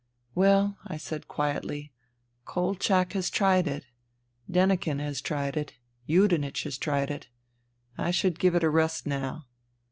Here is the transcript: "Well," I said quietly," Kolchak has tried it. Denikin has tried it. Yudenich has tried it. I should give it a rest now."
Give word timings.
"Well," 0.33 0.79
I 0.87 0.97
said 0.97 1.27
quietly," 1.27 1.93
Kolchak 2.45 3.13
has 3.13 3.29
tried 3.29 3.67
it. 3.67 3.85
Denikin 4.49 4.97
has 4.97 5.21
tried 5.21 5.55
it. 5.55 5.73
Yudenich 6.07 6.63
has 6.63 6.79
tried 6.79 7.11
it. 7.11 7.27
I 7.99 8.09
should 8.09 8.39
give 8.39 8.55
it 8.55 8.63
a 8.63 8.69
rest 8.71 9.05
now." 9.05 9.45